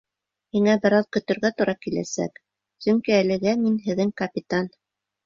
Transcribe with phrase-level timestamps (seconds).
[0.55, 2.41] Һиңә бер аҙ көтөргә тура киләсәк,
[2.87, 4.73] сөнки әлегә мин һеҙҙең капитан.